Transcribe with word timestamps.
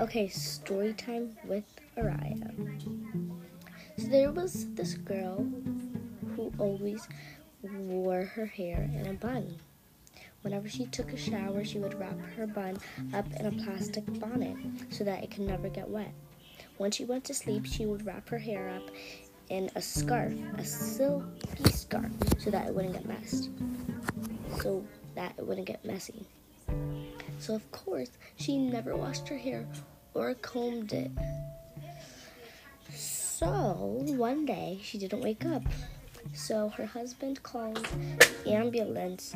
Okay, 0.00 0.28
story 0.28 0.94
time 0.94 1.36
with 1.44 1.64
Araya. 1.98 2.50
So 3.98 4.06
there 4.06 4.32
was 4.32 4.72
this 4.72 4.94
girl 4.94 5.46
who 6.34 6.50
always 6.56 7.06
wore 7.62 8.24
her 8.24 8.46
hair 8.46 8.88
in 8.94 9.06
a 9.08 9.12
bun. 9.12 9.56
Whenever 10.40 10.70
she 10.70 10.86
took 10.86 11.12
a 11.12 11.18
shower, 11.18 11.66
she 11.66 11.78
would 11.78 12.00
wrap 12.00 12.18
her 12.34 12.46
bun 12.46 12.78
up 13.12 13.26
in 13.38 13.44
a 13.44 13.52
plastic 13.62 14.06
bonnet 14.18 14.56
so 14.88 15.04
that 15.04 15.22
it 15.22 15.30
could 15.30 15.46
never 15.46 15.68
get 15.68 15.90
wet. 15.90 16.14
When 16.78 16.90
she 16.90 17.04
went 17.04 17.24
to 17.24 17.34
sleep, 17.34 17.66
she 17.66 17.84
would 17.84 18.06
wrap 18.06 18.26
her 18.30 18.38
hair 18.38 18.70
up 18.70 18.90
in 19.50 19.70
a 19.76 19.82
scarf, 19.82 20.32
a 20.56 20.64
silky 20.64 21.70
scarf, 21.72 22.10
so 22.38 22.50
that 22.50 22.68
it 22.68 22.74
wouldn't 22.74 22.94
get 22.94 23.04
messed. 23.04 23.50
So 24.62 24.82
that 25.14 25.34
it 25.36 25.46
wouldn't 25.46 25.66
get 25.66 25.84
messy. 25.84 26.24
So, 27.40 27.54
of 27.54 27.72
course, 27.72 28.10
she 28.36 28.58
never 28.58 28.94
washed 28.94 29.26
her 29.28 29.36
hair 29.38 29.66
or 30.12 30.34
combed 30.34 30.92
it. 30.92 31.10
So, 32.94 34.04
one 34.06 34.44
day 34.44 34.78
she 34.82 34.98
didn't 34.98 35.22
wake 35.22 35.46
up. 35.46 35.62
So, 36.34 36.68
her 36.68 36.84
husband 36.84 37.42
called 37.42 37.82
the 38.44 38.52
ambulance 38.52 39.34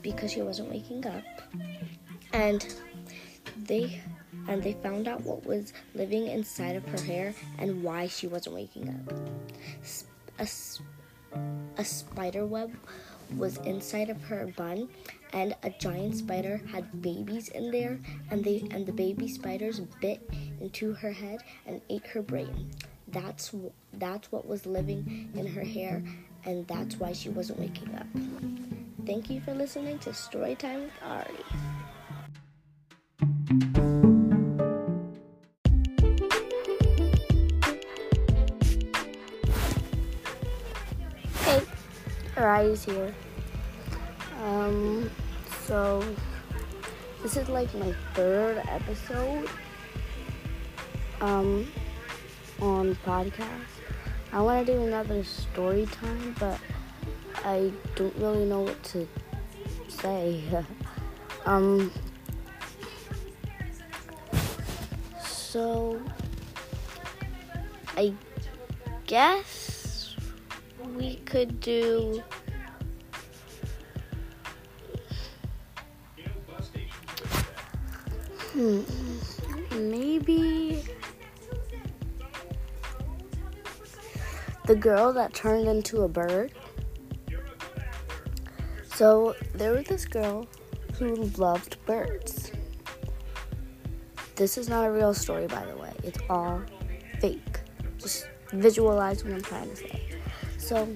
because 0.00 0.32
she 0.32 0.40
wasn't 0.40 0.70
waking 0.70 1.06
up. 1.06 1.24
And 2.32 2.66
they 3.64 4.00
and 4.48 4.62
they 4.62 4.72
found 4.74 5.06
out 5.06 5.20
what 5.22 5.44
was 5.44 5.74
living 5.94 6.28
inside 6.28 6.76
of 6.76 6.86
her 6.86 7.00
hair 7.02 7.34
and 7.58 7.82
why 7.82 8.06
she 8.06 8.26
wasn't 8.26 8.54
waking 8.54 8.88
up. 8.88 9.12
A, 10.38 10.48
a 11.76 11.84
spider 11.84 12.46
web 12.46 12.72
was 13.36 13.58
inside 13.58 14.10
of 14.10 14.20
her 14.22 14.46
bun 14.56 14.88
and 15.32 15.54
a 15.62 15.70
giant 15.70 16.16
spider 16.16 16.60
had 16.72 17.02
babies 17.02 17.48
in 17.48 17.70
there 17.70 17.98
and 18.30 18.44
they 18.44 18.66
and 18.70 18.86
the 18.86 18.92
baby 18.92 19.28
spiders 19.28 19.80
bit 20.00 20.28
into 20.60 20.92
her 20.94 21.12
head 21.12 21.42
and 21.66 21.80
ate 21.90 22.06
her 22.06 22.22
brain. 22.22 22.70
That's 23.08 23.54
that's 23.94 24.30
what 24.32 24.46
was 24.46 24.66
living 24.66 25.30
in 25.34 25.46
her 25.46 25.64
hair 25.64 26.02
and 26.44 26.66
that's 26.66 26.96
why 26.96 27.12
she 27.12 27.28
wasn't 27.28 27.58
waking 27.58 27.94
up. 27.94 28.06
Thank 29.06 29.30
you 29.30 29.40
for 29.40 29.54
listening 29.54 29.98
to 30.00 30.10
storytime 30.10 30.82
with 30.82 30.92
ari 31.02 31.85
ari's 42.36 42.84
here 42.84 43.14
um, 44.44 45.10
so 45.64 46.04
this 47.22 47.36
is 47.36 47.48
like 47.48 47.72
my 47.74 47.92
third 48.14 48.62
episode 48.68 49.48
um 51.20 51.66
on 52.60 52.94
podcast. 53.06 53.48
I 54.32 54.40
want 54.40 54.66
to 54.66 54.72
do 54.72 54.82
another 54.82 55.22
story 55.24 55.86
time, 55.86 56.34
but 56.38 56.58
I 57.44 57.72
don't 57.94 58.14
really 58.16 58.44
know 58.44 58.62
what 58.62 58.82
to 58.84 59.08
say. 59.88 60.42
um, 61.46 61.92
so 65.20 66.00
I 67.96 68.12
guess 69.06 69.65
we 70.96 71.16
could 71.16 71.60
do 71.60 72.22
Hmm. 78.52 78.80
Maybe 79.72 80.82
the 84.64 84.74
girl 84.74 85.12
that 85.12 85.34
turned 85.34 85.68
into 85.68 86.02
a 86.02 86.08
bird. 86.08 86.54
So 88.94 89.36
there 89.54 89.72
was 89.72 89.84
this 89.84 90.06
girl 90.06 90.46
who 90.98 91.16
loved 91.36 91.76
birds. 91.84 92.50
This 94.36 94.56
is 94.56 94.70
not 94.70 94.86
a 94.86 94.90
real 94.90 95.12
story, 95.12 95.46
by 95.48 95.66
the 95.66 95.76
way. 95.76 95.92
It's 96.02 96.18
all 96.30 96.62
fake. 97.20 97.60
Just 97.98 98.26
visualize 98.52 99.22
what 99.22 99.34
I'm 99.34 99.42
trying 99.42 99.68
to 99.68 99.76
say. 99.76 100.05
So 100.66 100.88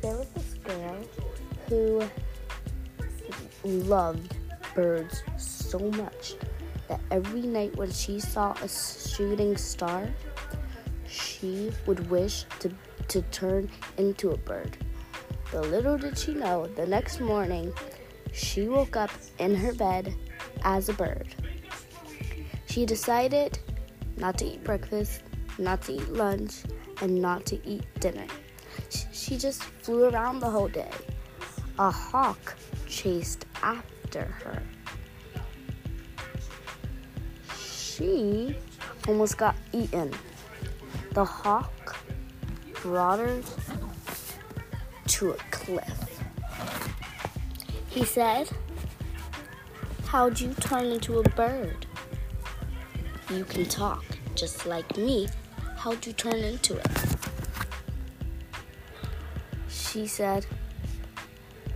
there 0.00 0.16
was 0.16 0.26
this 0.30 0.54
girl 0.64 0.96
who 1.68 2.02
loved 3.62 4.34
birds 4.74 5.22
so 5.36 5.78
much 5.78 6.36
that 6.88 6.98
every 7.10 7.42
night 7.42 7.76
when 7.76 7.92
she 7.92 8.20
saw 8.20 8.54
a 8.62 8.68
shooting 8.70 9.54
star, 9.58 10.08
she 11.06 11.70
would 11.84 12.08
wish 12.08 12.46
to, 12.60 12.72
to 13.08 13.20
turn 13.20 13.68
into 13.98 14.30
a 14.30 14.36
bird. 14.38 14.78
But 15.52 15.68
little 15.68 15.98
did 15.98 16.16
she 16.16 16.32
know, 16.32 16.66
the 16.66 16.86
next 16.86 17.20
morning, 17.20 17.70
she 18.32 18.66
woke 18.66 18.96
up 18.96 19.10
in 19.38 19.54
her 19.54 19.74
bed 19.74 20.14
as 20.62 20.88
a 20.88 20.94
bird. 20.94 21.34
She 22.64 22.86
decided 22.86 23.58
not 24.16 24.38
to 24.38 24.46
eat 24.46 24.64
breakfast, 24.64 25.22
not 25.58 25.82
to 25.82 25.92
eat 25.92 26.08
lunch, 26.08 26.62
and 27.02 27.20
not 27.20 27.44
to 27.44 27.68
eat 27.68 27.84
dinner. 28.00 28.24
She 29.28 29.36
just 29.36 29.62
flew 29.62 30.04
around 30.08 30.40
the 30.40 30.48
whole 30.48 30.68
day. 30.68 30.90
A 31.78 31.90
hawk 31.90 32.56
chased 32.86 33.44
after 33.62 34.24
her. 34.24 34.62
she 37.54 38.56
almost 39.06 39.36
got 39.36 39.54
eaten. 39.72 40.14
The 41.12 41.26
hawk 41.26 41.98
brought 42.80 43.18
her 43.18 43.42
to 45.08 45.30
a 45.32 45.36
cliff. 45.50 46.22
He 47.90 48.06
said, 48.06 48.48
How'd 50.06 50.40
you 50.40 50.54
turn 50.54 50.86
into 50.86 51.18
a 51.18 51.28
bird? 51.30 51.84
You 53.28 53.44
can 53.44 53.66
talk 53.66 54.04
just 54.34 54.64
like 54.64 54.96
me. 54.96 55.28
How'd 55.76 56.06
you 56.06 56.14
turn 56.14 56.36
into 56.36 56.78
it? 56.78 57.17
She 59.98 60.06
said, 60.06 60.46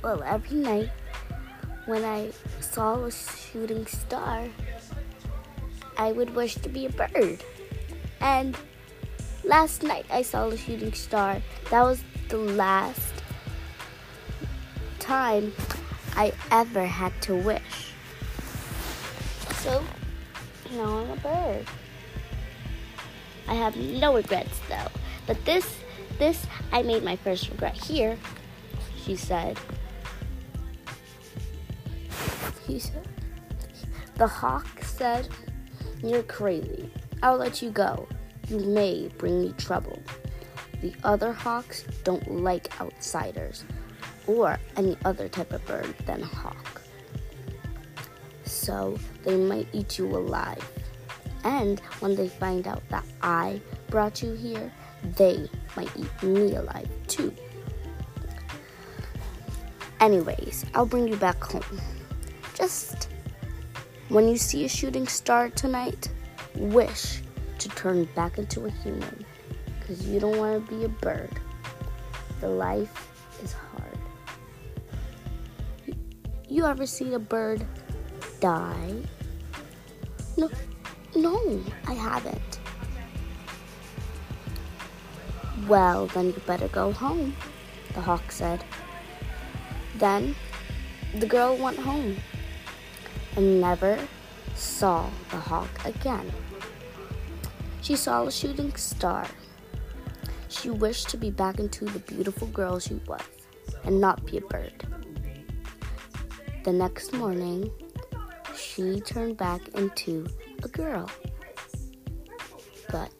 Well, 0.00 0.22
every 0.22 0.58
night 0.58 0.90
when 1.86 2.04
I 2.04 2.30
saw 2.60 3.02
a 3.02 3.10
shooting 3.10 3.86
star, 3.86 4.46
I 5.98 6.12
would 6.12 6.32
wish 6.32 6.54
to 6.54 6.68
be 6.68 6.86
a 6.86 6.90
bird. 6.90 7.42
And 8.20 8.56
last 9.42 9.82
night 9.82 10.06
I 10.12 10.22
saw 10.22 10.46
a 10.46 10.56
shooting 10.56 10.92
star. 10.92 11.42
That 11.72 11.82
was 11.82 12.04
the 12.28 12.38
last 12.38 13.14
time 15.00 15.52
I 16.14 16.32
ever 16.52 16.86
had 16.86 17.20
to 17.22 17.34
wish. 17.34 17.90
So 19.54 19.82
now 20.70 20.98
I'm 20.98 21.10
a 21.10 21.16
bird. 21.16 21.66
I 23.48 23.54
have 23.54 23.76
no 23.76 24.14
regrets 24.14 24.60
though. 24.68 24.86
But 25.26 25.44
this 25.44 25.83
this 26.18 26.46
I 26.72 26.82
made 26.82 27.02
my 27.02 27.16
first 27.16 27.48
regret 27.50 27.74
here, 27.74 28.16
she 29.04 29.16
said. 29.16 29.58
He 32.66 32.78
said 32.78 33.06
the 34.16 34.26
hawk 34.26 34.66
said 34.82 35.28
you're 36.02 36.22
crazy. 36.22 36.90
I'll 37.22 37.36
let 37.36 37.62
you 37.62 37.70
go. 37.70 38.06
You 38.48 38.58
may 38.58 39.08
bring 39.18 39.40
me 39.40 39.54
trouble. 39.56 40.00
The 40.82 40.94
other 41.02 41.32
hawks 41.32 41.84
don't 42.04 42.42
like 42.42 42.80
outsiders 42.80 43.64
or 44.26 44.58
any 44.76 44.96
other 45.04 45.28
type 45.28 45.52
of 45.52 45.64
bird 45.66 45.94
than 46.06 46.22
a 46.22 46.26
hawk. 46.26 46.82
So 48.44 48.98
they 49.24 49.36
might 49.36 49.66
eat 49.72 49.98
you 49.98 50.06
alive. 50.06 50.62
And 51.42 51.80
when 52.00 52.14
they 52.14 52.28
find 52.28 52.68
out 52.68 52.86
that 52.90 53.04
I 53.22 53.60
brought 53.88 54.22
you 54.22 54.34
here, 54.34 54.70
they 55.16 55.48
might 55.76 55.90
eat 55.96 56.22
me 56.22 56.54
alive 56.54 56.88
too. 57.06 57.34
Anyways, 60.00 60.66
I'll 60.74 60.86
bring 60.86 61.08
you 61.08 61.16
back 61.16 61.42
home. 61.42 61.80
Just 62.54 63.08
when 64.08 64.28
you 64.28 64.36
see 64.36 64.64
a 64.64 64.68
shooting 64.68 65.06
star 65.06 65.48
tonight, 65.50 66.08
wish 66.56 67.22
to 67.58 67.68
turn 67.70 68.04
back 68.14 68.38
into 68.38 68.66
a 68.66 68.70
human 68.70 69.24
because 69.78 70.06
you 70.06 70.20
don't 70.20 70.36
want 70.36 70.66
to 70.66 70.74
be 70.74 70.84
a 70.84 70.88
bird. 70.88 71.30
The 72.40 72.48
life 72.48 73.10
is 73.42 73.52
hard. 73.52 73.98
You 76.48 76.66
ever 76.66 76.86
seen 76.86 77.14
a 77.14 77.18
bird 77.18 77.66
die? 78.40 78.94
No, 80.36 80.50
no, 81.16 81.62
I 81.86 81.94
haven't. 81.94 82.60
Well, 85.68 86.06
then 86.08 86.26
you 86.26 86.42
better 86.46 86.68
go 86.68 86.92
home, 86.92 87.34
the 87.94 88.00
hawk 88.02 88.30
said. 88.30 88.62
Then 89.96 90.34
the 91.14 91.26
girl 91.26 91.56
went 91.56 91.78
home 91.78 92.16
and 93.36 93.60
never 93.60 93.98
saw 94.54 95.08
the 95.30 95.36
hawk 95.36 95.70
again. 95.84 96.30
She 97.80 97.96
saw 97.96 98.26
a 98.26 98.32
shooting 98.32 98.74
star. 98.76 99.26
She 100.48 100.70
wished 100.70 101.08
to 101.10 101.16
be 101.16 101.30
back 101.30 101.58
into 101.58 101.84
the 101.84 101.98
beautiful 102.00 102.48
girl 102.48 102.78
she 102.78 103.00
was 103.06 103.22
and 103.84 104.00
not 104.00 104.24
be 104.26 104.38
a 104.38 104.40
bird. 104.40 104.86
The 106.64 106.72
next 106.72 107.12
morning, 107.12 107.70
she 108.56 109.00
turned 109.00 109.36
back 109.36 109.68
into 109.68 110.26
a 110.62 110.68
girl. 110.68 111.10
But 112.90 113.10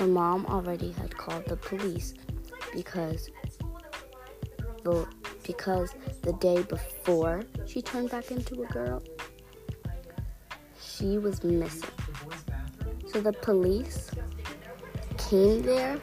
her 0.00 0.06
mom 0.06 0.46
already 0.46 0.92
had 0.92 1.14
called 1.14 1.44
the 1.44 1.56
police 1.56 2.14
because 2.72 3.28
the 4.82 5.06
because 5.46 5.94
the 6.22 6.32
day 6.34 6.62
before 6.62 7.42
she 7.66 7.82
turned 7.82 8.08
back 8.10 8.30
into 8.30 8.62
a 8.62 8.66
girl, 8.68 9.02
she 10.80 11.18
was 11.18 11.44
missing. 11.44 11.90
So 13.12 13.20
the 13.20 13.34
police 13.34 14.10
came 15.18 15.60
there 15.60 15.98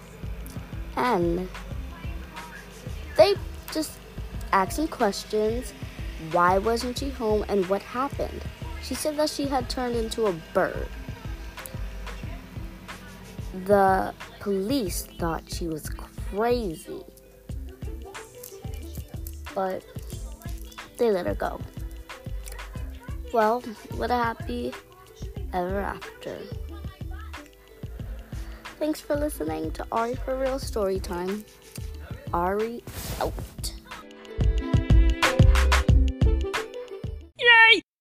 and 0.95 1.49
they 3.15 3.33
just 3.73 3.97
asked 4.53 4.75
some 4.75 4.87
questions. 4.87 5.73
Why 6.31 6.59
wasn't 6.59 6.99
she 6.99 7.09
home 7.09 7.45
and 7.49 7.65
what 7.65 7.81
happened? 7.81 8.43
She 8.83 8.93
said 8.93 9.17
that 9.17 9.31
she 9.31 9.47
had 9.47 9.71
turned 9.71 9.95
into 9.95 10.27
a 10.27 10.33
bird. 10.53 10.87
The 13.65 14.13
police 14.39 15.03
thought 15.03 15.43
she 15.51 15.67
was 15.67 15.89
crazy, 15.89 17.03
but 19.55 19.83
they 20.97 21.11
let 21.11 21.25
her 21.25 21.35
go. 21.35 21.59
Well, 23.33 23.61
what 23.95 24.09
a 24.11 24.15
happy 24.15 24.73
ever 25.53 25.79
after. 25.79 26.37
Thanks 28.79 29.01
for 29.01 29.15
listening 29.15 29.71
to 29.71 29.85
Ari 29.91 30.15
for 30.15 30.37
Real 30.37 30.59
Story 30.59 30.99
Time. 30.99 31.43
Ari 32.33 32.83
out. 33.19 33.73